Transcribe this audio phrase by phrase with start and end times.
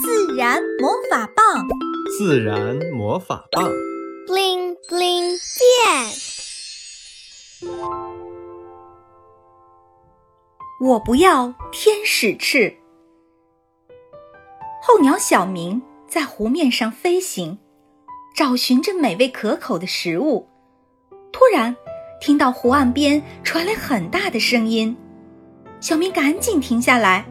[0.00, 1.66] 自然魔法棒，
[2.16, 3.68] 自然魔法棒
[4.26, 5.68] ，bling bling 变。
[10.80, 12.76] 我不要天使翅。
[14.82, 17.58] 候鸟小明在湖面上飞行，
[18.36, 20.48] 找寻着美味可口的食物。
[21.32, 21.74] 突然，
[22.20, 24.96] 听到湖岸边传来很大的声音，
[25.80, 27.26] 小明赶紧停下来。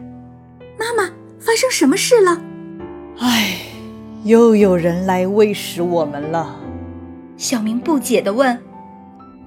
[0.78, 1.10] 妈妈，
[1.40, 2.42] 发生什么事了？
[3.20, 3.58] 唉，
[4.22, 6.54] 又有人来喂食我们了。
[7.36, 8.56] 小明不解地问：“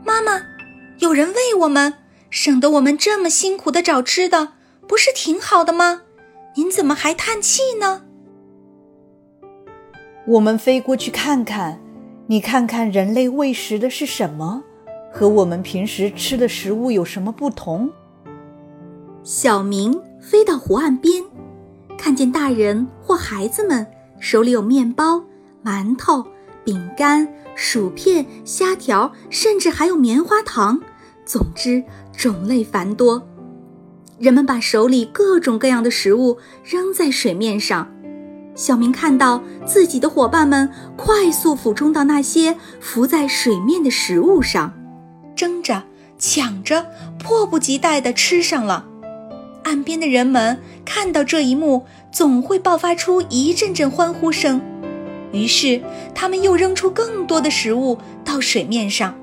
[0.04, 0.41] 妈妈，
[1.00, 1.94] 有人喂我们，
[2.30, 4.50] 省得我们这么辛苦的找吃的，
[4.88, 6.02] 不是挺好的吗？
[6.55, 8.02] 您怎么还叹气呢？”
[10.28, 11.80] 我们飞过去看看，
[12.28, 14.64] 你看看人类喂食的是什么，
[15.14, 17.90] 和我们平时吃的食物有什么不同？
[19.23, 21.23] 小明飞到湖岸边。
[22.02, 23.86] 看见大人或孩子们
[24.20, 25.23] 手里有面包、
[25.64, 26.26] 馒头、
[26.64, 30.81] 饼干、薯片、虾条，甚至还有棉花糖，
[31.25, 31.84] 总之
[32.17, 33.30] 种类繁多。
[34.17, 37.88] 人们把手里各种各样的食物扔在水面上，
[38.56, 44.73] 小明看到自己的伙伴们快速俯冲到那些浮在水面的食物上，
[45.36, 45.84] 争着、
[46.18, 46.88] 抢着，
[47.20, 48.88] 迫不及待地吃上了。
[49.64, 54.62] 岸边的人们看到这一幕，总会爆发出一阵阵欢呼声。
[55.31, 55.81] 于是，
[56.14, 59.16] 他们又扔出更多的食物到水面上。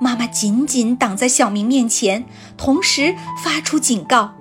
[0.00, 2.24] 妈妈紧紧挡在小明面前，
[2.56, 4.32] 同时发出警告：“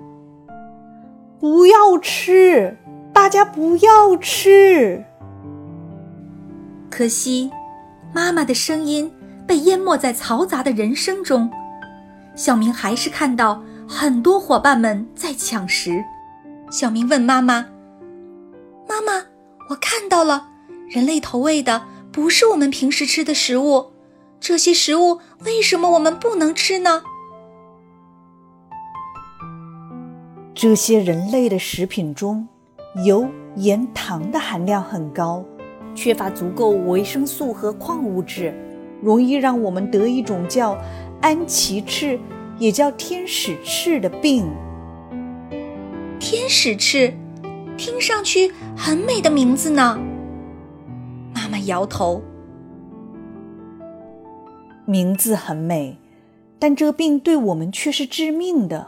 [1.40, 2.78] 不要吃，
[3.12, 5.04] 大家不要吃。”
[6.90, 7.52] 可惜，
[8.14, 9.12] 妈妈的声音
[9.46, 11.50] 被淹没在嘈杂的人声中。
[12.36, 13.64] 小明还是看到。
[13.92, 16.06] 很多伙伴们在抢食，
[16.72, 17.66] 小明问妈妈
[18.88, 19.26] ：“妈妈，
[19.70, 20.50] 我看到了，
[20.88, 21.82] 人类投喂的
[22.12, 23.88] 不是我们平时吃的食物，
[24.40, 27.02] 这些食物为什么我们不能吃呢？”
[30.54, 32.48] 这些人类的食品中，
[33.04, 35.44] 油、盐、糖的含量很高，
[35.96, 38.54] 缺乏足够维生素和矿物质，
[39.02, 40.78] 容易让我们得一种叫
[41.22, 42.20] 安琪翅。
[42.60, 44.46] 也叫天使翅的病。
[46.20, 47.14] 天使翅，
[47.78, 49.98] 听上去很美的名字呢。
[51.34, 52.22] 妈妈摇头。
[54.86, 55.98] 名字很美，
[56.60, 58.88] 但这病对我们却是致命的。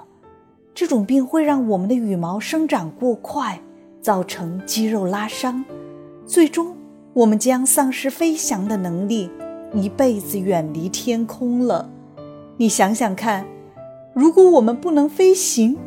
[0.73, 3.61] 这种病会让我们的羽毛生长过快，
[4.01, 5.63] 造成肌肉拉伤，
[6.25, 6.75] 最终
[7.13, 9.29] 我们将丧失飞翔的能力，
[9.73, 11.89] 一辈子远离天空了。
[12.57, 13.45] 你想想看。
[14.13, 15.77] 如果我们不能飞行，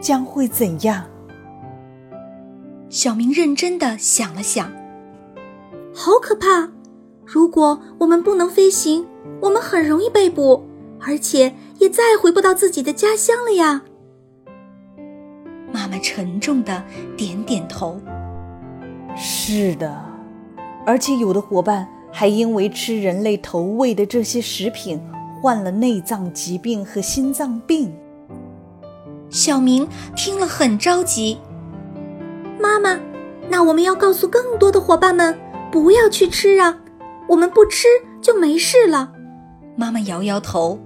[0.00, 1.04] 将会怎样？
[2.88, 4.72] 小明认真的想了想，
[5.94, 6.70] 好可怕！
[7.24, 9.06] 如果我们不能飞行，
[9.40, 10.66] 我们很容易被捕，
[11.00, 13.82] 而且也再回不到自己的家乡了呀。
[15.72, 16.82] 妈妈沉重的
[17.16, 18.00] 点点头。
[19.16, 20.04] 是的，
[20.84, 25.00] 而且有的伙伴还因为吃人类投喂的这些食品。
[25.42, 27.90] 患了内脏疾病和心脏病，
[29.30, 31.38] 小明听了很着急。
[32.60, 32.98] 妈妈，
[33.48, 35.38] 那我们要告诉更多的伙伴们
[35.70, 36.76] 不要去吃啊！
[37.28, 37.86] 我们不吃
[38.20, 39.12] 就没事了。
[39.76, 40.78] 妈妈摇摇头。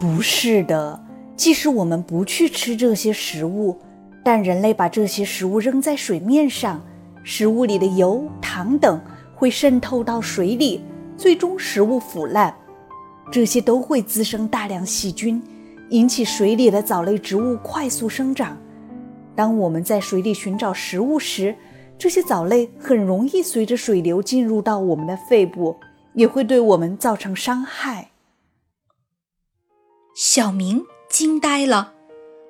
[0.00, 1.00] 不是的，
[1.36, 3.78] 即使我们不去吃这些食物，
[4.24, 6.80] 但人类把这些食物扔在水面上，
[7.22, 9.00] 食物里的油、糖等
[9.34, 10.84] 会渗透到水里。
[11.16, 12.54] 最终食物腐烂，
[13.32, 15.42] 这些都会滋生大量细菌，
[15.90, 18.56] 引起水里的藻类植物快速生长。
[19.34, 21.54] 当我们在水里寻找食物时，
[21.96, 25.76] 这些藻类很容易随着水流进入到我们的肺部，
[26.14, 28.10] 也会对我们造成伤害。
[30.14, 31.94] 小明惊呆了，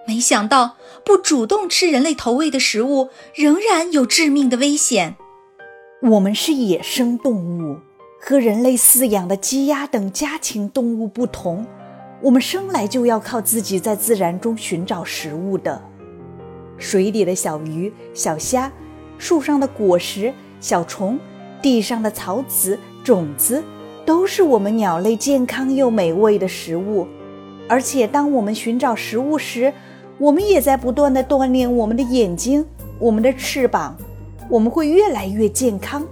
[0.06, 5.17] 没想到不主动吃人类投喂的食物，仍然有致命的危险。
[6.02, 7.79] 我们是野生动物。
[8.20, 11.64] 和人类饲养的鸡鸭等家禽动物不同，
[12.20, 15.81] 我们生来就要靠自己在自然中寻找食物的。
[16.76, 18.70] 水里的小鱼、小虾，
[19.19, 21.19] 树上的果实、小虫，
[21.62, 23.62] 地上的草籽、种子，
[24.05, 27.06] 都是我们鸟类健康又美味的食物。
[27.69, 29.73] 而且，当我们寻找食物时，
[30.19, 32.64] 我们也在不断地锻炼我们的眼睛、
[32.99, 33.97] 我们的翅膀，
[34.49, 36.05] 我们会越来越健康。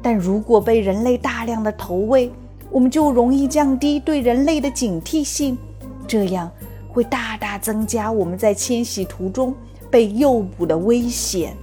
[0.00, 2.32] 但如果被人类大量的投喂，
[2.70, 5.58] 我们就容易降低对人类的警惕性，
[6.06, 6.50] 这样
[6.88, 9.54] 会大大增加我们在迁徙途中
[9.90, 11.56] 被诱捕的危险。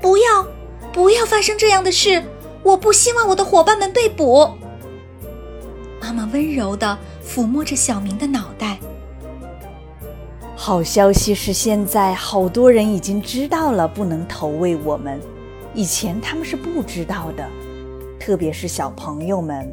[0.00, 0.46] 不要，
[0.92, 2.22] 不要发生这样的事！
[2.62, 4.48] 我不希望我的伙伴们被捕。
[6.00, 8.78] 妈妈温柔地抚摸着小明的脑袋。
[10.56, 15.20] 好消息是，现在好多人已经知道了不能投喂我们，
[15.74, 17.48] 以前他们是不知道的，
[18.20, 19.66] 特别是小朋友们。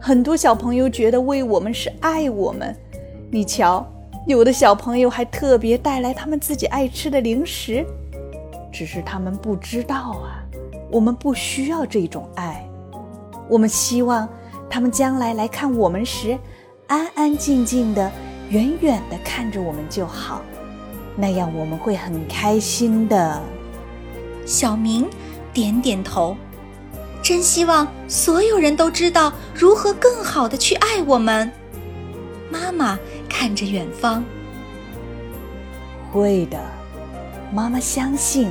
[0.00, 2.74] 很多小朋友觉得喂我们是爱我们。
[3.30, 3.86] 你瞧，
[4.26, 7.84] 有的小朋友还特别带来他们自己爱吃的零食，
[8.72, 10.42] 只是他们不知道啊。
[10.90, 12.66] 我们不需要这种爱，
[13.48, 14.28] 我们希望
[14.68, 16.36] 他们将来来看我们时，
[16.86, 18.10] 安安静静的、
[18.48, 20.42] 远远的看着我们就好，
[21.16, 23.40] 那样我们会很开心的。
[24.44, 25.06] 小明
[25.52, 26.36] 点点头，
[27.22, 31.50] 真希望所有人都知道如何更好的去爱我们。
[32.50, 32.98] 妈妈
[33.28, 34.22] 看着远方，
[36.10, 36.58] 会的，
[37.52, 38.50] 妈妈相信。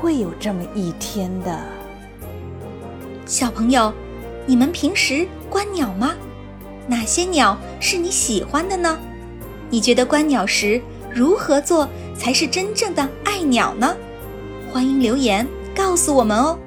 [0.00, 1.62] 会有这么一天的，
[3.26, 3.92] 小朋友，
[4.46, 6.14] 你们平时观鸟吗？
[6.86, 8.98] 哪些鸟是你喜欢的呢？
[9.68, 10.80] 你觉得观鸟时
[11.14, 11.86] 如何做
[12.16, 13.94] 才是真正的爱鸟呢？
[14.72, 15.46] 欢迎留言
[15.76, 16.58] 告诉我们哦。